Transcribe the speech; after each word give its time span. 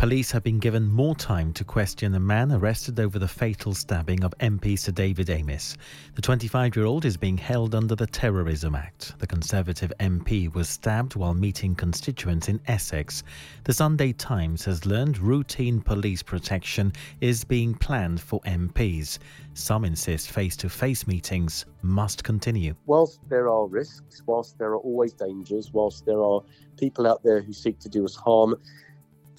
Police 0.00 0.30
have 0.30 0.42
been 0.42 0.58
given 0.58 0.90
more 0.90 1.14
time 1.14 1.52
to 1.52 1.62
question 1.62 2.10
the 2.10 2.18
man 2.18 2.52
arrested 2.52 2.98
over 2.98 3.18
the 3.18 3.28
fatal 3.28 3.74
stabbing 3.74 4.24
of 4.24 4.32
MP 4.40 4.78
Sir 4.78 4.92
David 4.92 5.26
Amess. 5.26 5.76
The 6.14 6.22
25 6.22 6.74
year 6.74 6.86
old 6.86 7.04
is 7.04 7.18
being 7.18 7.36
held 7.36 7.74
under 7.74 7.94
the 7.94 8.06
Terrorism 8.06 8.74
Act. 8.74 9.18
The 9.18 9.26
Conservative 9.26 9.92
MP 10.00 10.50
was 10.54 10.70
stabbed 10.70 11.16
while 11.16 11.34
meeting 11.34 11.74
constituents 11.74 12.48
in 12.48 12.62
Essex. 12.66 13.24
The 13.64 13.74
Sunday 13.74 14.14
Times 14.14 14.64
has 14.64 14.86
learned 14.86 15.18
routine 15.18 15.82
police 15.82 16.22
protection 16.22 16.94
is 17.20 17.44
being 17.44 17.74
planned 17.74 18.22
for 18.22 18.40
MPs. 18.46 19.18
Some 19.52 19.84
insist 19.84 20.30
face 20.30 20.56
to 20.56 20.70
face 20.70 21.06
meetings 21.06 21.66
must 21.82 22.24
continue. 22.24 22.74
Whilst 22.86 23.20
there 23.28 23.50
are 23.50 23.66
risks, 23.66 24.22
whilst 24.24 24.56
there 24.56 24.70
are 24.70 24.78
always 24.78 25.12
dangers, 25.12 25.74
whilst 25.74 26.06
there 26.06 26.22
are 26.22 26.40
people 26.78 27.06
out 27.06 27.22
there 27.22 27.42
who 27.42 27.52
seek 27.52 27.78
to 27.80 27.90
do 27.90 28.06
us 28.06 28.16
harm, 28.16 28.56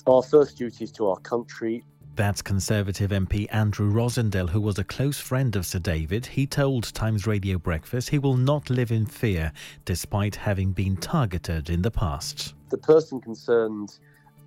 our 0.08 0.24
first 0.24 0.58
duty 0.58 0.84
is 0.84 0.92
to 0.94 1.10
our 1.10 1.18
country. 1.18 1.84
That's 2.16 2.42
Conservative 2.42 3.12
MP 3.12 3.48
Andrew 3.52 3.92
Rosindell, 3.92 4.50
who 4.50 4.60
was 4.60 4.78
a 4.78 4.84
close 4.84 5.20
friend 5.20 5.56
of 5.56 5.66
Sir 5.66 5.80
David. 5.80 6.26
He 6.26 6.46
told 6.46 6.94
Times 6.94 7.26
Radio 7.26 7.58
Breakfast 7.58 8.10
he 8.10 8.20
will 8.20 8.36
not 8.36 8.70
live 8.70 8.92
in 8.92 9.06
fear, 9.06 9.54
despite 9.86 10.36
having 10.36 10.72
been 10.72 10.98
targeted 10.98 11.70
in 11.70 11.82
the 11.82 11.92
past. 11.92 12.54
The 12.70 12.78
person 12.78 13.22
concerned 13.22 13.98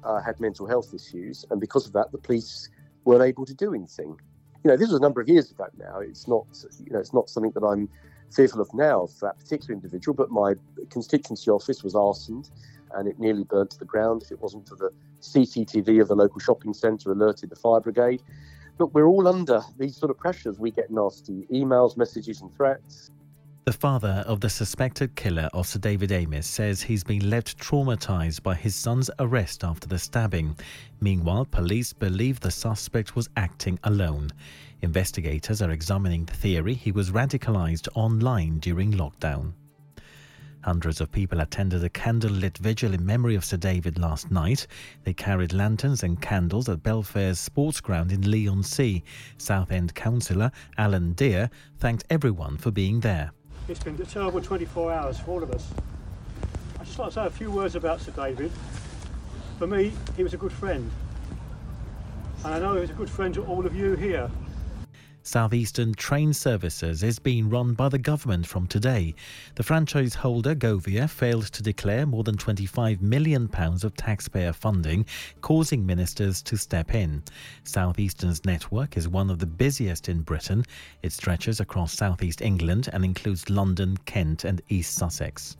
uh, 0.02 0.20
had 0.20 0.38
mental 0.41 0.66
health 0.66 0.92
issues, 0.94 1.47
and 1.50 1.60
because 1.60 1.86
of 1.86 1.92
that, 1.94 2.12
the 2.12 2.19
police 2.19 2.69
weren't 3.05 3.22
able 3.22 3.47
to 3.47 3.55
do 3.55 3.75
anything. 3.75 4.20
You 4.62 4.70
know, 4.70 4.77
this 4.77 4.88
was 4.88 4.98
a 4.98 5.02
number 5.02 5.20
of 5.20 5.28
years 5.28 5.50
ago 5.50 5.66
now. 5.78 6.00
It's 6.00 6.28
not, 6.28 6.47
you 6.84 6.92
know, 6.92 6.98
it's 6.98 7.14
not 7.14 7.30
something 7.30 7.52
that 7.52 7.64
I'm 7.64 7.88
fearful 8.30 8.60
of 8.60 8.72
now 8.75 9.06
for 9.06 9.27
that 9.27 9.38
particular 9.38 9.75
individual, 9.75 10.14
but 10.14 10.30
my 10.30 10.55
constituency 10.91 11.50
office 11.50 11.82
was 11.82 11.94
arsoned 11.94 12.50
and 12.97 13.09
it 13.09 13.19
nearly 13.19 13.45
burnt 13.45 13.70
to 13.70 13.78
the 13.78 13.84
ground 13.84 14.23
if 14.23 14.31
it 14.31 14.41
wasn't 14.41 14.69
for 14.69 14.77
the 14.77 14.91
CCTV 15.20 16.00
of 16.00 16.09
the 16.09 16.14
local 16.14 16.41
shopping 16.41 16.75
centre 16.75 17.11
alerted 17.11 17.50
the 17.50 17.56
fire 17.56 17.81
brigade. 17.81 18.23
Look, 18.78 18.92
we're 18.95 19.06
all 19.06 19.28
under 19.28 19.62
these 19.78 19.97
sort 19.97 20.11
of 20.11 20.19
pressures. 20.19 20.59
We 20.59 20.70
get 20.70 20.91
nasty 20.91 21.47
emails, 21.53 21.97
messages, 21.97 22.41
and 22.41 22.55
threats. 22.55 23.11
The 23.65 23.72
father 23.72 24.22
of 24.27 24.41
the 24.41 24.50
suspected 24.50 25.15
killer 25.17 25.48
of 25.55 25.67
Sir 25.67 25.78
David 25.78 26.11
Amess 26.11 26.45
says 26.45 26.83
he's 26.83 27.03
been 27.03 27.31
left 27.31 27.56
traumatised 27.56 28.42
by 28.42 28.55
his 28.55 28.75
son's 28.75 29.11
arrest 29.19 29.65
after 29.65 29.89
the 29.89 29.98
stabbing. 29.98 30.55
Meanwhile, 31.00 31.47
police 31.47 31.95
believe 31.95 32.41
the 32.41 32.50
suspect 32.50 33.17
was 33.17 33.31
acting 33.39 33.78
alone. 33.84 34.33
Investigators 34.83 35.62
are 35.62 35.70
examining 35.70 36.27
the 36.27 36.34
theory 36.34 36.75
he 36.75 36.92
was 36.92 37.11
radicalised 37.11 37.89
online 37.95 38.59
during 38.59 38.92
lockdown. 38.92 39.55
Hundreds 40.64 41.02
of 41.02 41.12
people 41.12 41.40
attended 41.40 41.84
a 41.84 41.90
candlelit 41.90 42.56
vigil 42.56 42.94
in 42.94 43.04
memory 43.04 43.34
of 43.34 43.44
Sir 43.44 43.58
David 43.58 43.98
last 43.98 44.30
night. 44.30 44.66
They 45.02 45.12
carried 45.12 45.52
lanterns 45.52 46.02
and 46.02 46.22
candles 46.22 46.70
at 46.70 46.82
Belfairs 46.82 47.38
sports 47.38 47.82
ground 47.82 48.10
in 48.10 48.22
Leigh-on-Sea. 48.30 49.04
Southend 49.36 49.94
councillor 49.94 50.50
Alan 50.78 51.12
Dear 51.12 51.50
thanked 51.76 52.04
everyone 52.08 52.56
for 52.56 52.70
being 52.70 53.00
there. 53.00 53.32
It's 53.68 53.84
been 53.84 54.00
a 54.00 54.06
terrible 54.06 54.40
24 54.40 54.90
hours 54.90 55.19
for 55.19 55.32
all 55.32 55.42
of 55.42 55.50
us. 55.50 55.70
I'd 56.80 56.86
just 56.86 56.98
like 56.98 57.08
to 57.08 57.14
say 57.14 57.26
a 57.26 57.30
few 57.30 57.50
words 57.50 57.76
about 57.76 58.00
Sir 58.00 58.12
David. 58.12 58.50
For 59.58 59.66
me, 59.66 59.92
he 60.16 60.22
was 60.22 60.32
a 60.32 60.38
good 60.38 60.53
friend. 60.53 60.91
And 62.42 62.54
I 62.54 62.58
know 62.58 62.72
he 62.72 62.80
was 62.80 62.88
a 62.88 62.94
good 62.94 63.10
friend 63.10 63.34
to 63.34 63.44
all 63.44 63.66
of 63.66 63.76
you 63.76 63.97
here. 63.97 64.30
Southeastern 65.26 65.94
Train 65.94 66.34
Services 66.34 67.02
is 67.02 67.18
being 67.18 67.48
run 67.48 67.72
by 67.72 67.88
the 67.88 67.98
government 67.98 68.46
from 68.46 68.66
today. 68.66 69.14
The 69.54 69.62
franchise 69.62 70.14
holder, 70.14 70.54
Govia, 70.54 71.08
failed 71.08 71.46
to 71.46 71.62
declare 71.62 72.04
more 72.04 72.24
than 72.24 72.36
£25 72.36 73.00
million 73.00 73.48
of 73.54 73.96
taxpayer 73.96 74.52
funding, 74.52 75.06
causing 75.40 75.86
ministers 75.86 76.42
to 76.42 76.58
step 76.58 76.94
in. 76.94 77.22
Southeastern's 77.62 78.44
network 78.44 78.98
is 78.98 79.08
one 79.08 79.30
of 79.30 79.38
the 79.38 79.46
busiest 79.46 80.10
in 80.10 80.20
Britain. 80.20 80.62
It 81.02 81.12
stretches 81.12 81.58
across 81.58 81.94
southeast 81.94 82.42
England 82.42 82.91
and 82.92 83.02
includes 83.02 83.48
London, 83.48 83.96
Kent, 84.04 84.44
and 84.44 84.60
East 84.68 84.94
Sussex. 84.94 85.56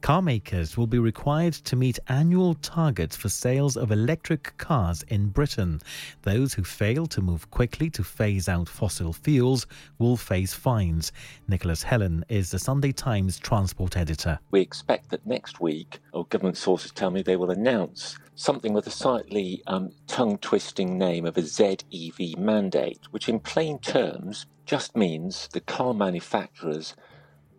Car 0.00 0.22
makers 0.22 0.78
will 0.78 0.86
be 0.86 0.98
required 0.98 1.52
to 1.52 1.76
meet 1.76 1.98
annual 2.08 2.54
targets 2.54 3.14
for 3.14 3.28
sales 3.28 3.76
of 3.76 3.92
electric 3.92 4.56
cars 4.56 5.02
in 5.08 5.28
Britain. 5.28 5.78
Those 6.22 6.54
who 6.54 6.64
fail 6.64 7.06
to 7.08 7.20
move 7.20 7.50
quickly 7.50 7.90
to 7.90 8.02
phase 8.02 8.48
out 8.48 8.66
fossil 8.66 9.12
fuels 9.12 9.66
will 9.98 10.16
face 10.16 10.54
fines. 10.54 11.12
Nicholas 11.48 11.82
Hellen 11.82 12.24
is 12.30 12.50
the 12.50 12.58
Sunday 12.58 12.92
Times 12.92 13.38
transport 13.38 13.98
editor. 13.98 14.38
We 14.50 14.62
expect 14.62 15.10
that 15.10 15.26
next 15.26 15.60
week, 15.60 16.00
or 16.12 16.24
government 16.24 16.56
sources 16.56 16.92
tell 16.92 17.10
me 17.10 17.20
they 17.20 17.36
will 17.36 17.50
announce 17.50 18.16
something 18.36 18.72
with 18.72 18.86
a 18.86 18.90
slightly 18.90 19.62
um, 19.66 19.92
tongue 20.06 20.38
twisting 20.38 20.96
name 20.96 21.26
of 21.26 21.36
a 21.36 21.42
ZEV 21.42 22.38
mandate, 22.38 23.00
which 23.10 23.28
in 23.28 23.38
plain 23.38 23.78
terms 23.78 24.46
just 24.64 24.96
means 24.96 25.48
the 25.52 25.60
car 25.60 25.92
manufacturers 25.92 26.94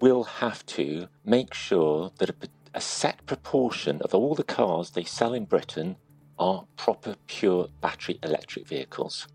will 0.01 0.23
have 0.23 0.66
to 0.66 1.07
make 1.23 1.53
sure 1.53 2.12
that 2.17 2.29
a, 2.29 2.35
a, 2.73 2.81
set 2.81 3.25
proportion 3.25 4.01
of 4.01 4.13
all 4.13 4.35
the 4.35 4.44
cars 4.44 4.89
they 4.91 5.03
sell 5.03 5.34
in 5.34 5.45
Britain 5.45 5.95
are 6.38 6.66
proper, 6.75 7.16
pure 7.28 7.69
battery 7.79 8.19
electric 8.23 8.67
vehicles. 8.67 9.28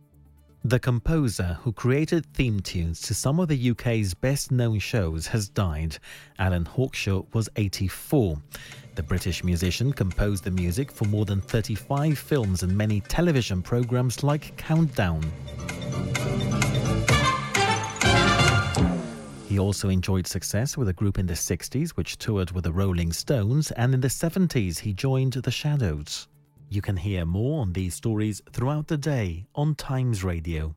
The 0.65 0.81
composer 0.81 1.59
who 1.63 1.73
created 1.73 2.27
theme 2.35 2.59
tunes 2.59 3.01
to 3.03 3.15
some 3.15 3.39
of 3.39 3.47
the 3.47 3.71
UK's 3.71 4.15
best 4.15 4.51
known 4.51 4.81
shows 4.81 5.29
has 5.29 5.49
died. 5.49 5.99
Alan 6.41 6.65
Hawkshaw 6.65 7.25
was 7.33 7.49
84. 7.55 8.37
The 8.97 9.03
British 9.05 9.45
musician 9.45 9.93
composed 9.93 10.43
the 10.43 10.51
music 10.51 10.91
for 10.91 11.05
more 11.05 11.25
than 11.25 11.41
35 11.41 12.19
films 12.19 12.65
and 12.65 12.77
many 12.77 13.01
television 13.03 13.63
programmes 13.63 14.25
like 14.25 14.57
Countdown. 14.57 15.23
He 19.57 19.61
also 19.61 19.89
enjoyed 19.89 20.27
success 20.27 20.77
with 20.77 20.87
a 20.87 20.93
group 20.93 21.19
in 21.19 21.25
the 21.25 21.33
60s 21.33 21.93
which 21.93 22.19
toured 22.19 22.51
with 22.51 22.65
the 22.65 22.73
Rolling 22.75 23.11
Stones, 23.11 23.71
and 23.71 23.95
in 23.95 24.03
the 24.03 24.09
70s 24.09 24.81
he 24.81 24.93
joined 24.93 25.33
the 25.33 25.51
Shadows. 25.51 26.29
You 26.69 26.83
can 26.83 26.99
hear 26.99 27.25
more 27.25 27.63
on 27.63 27.73
these 27.73 27.95
stories 27.95 28.43
throughout 28.53 28.89
the 28.89 28.99
day 28.99 29.47
on 29.55 29.75
Times 29.75 30.23
Radio. 30.23 30.77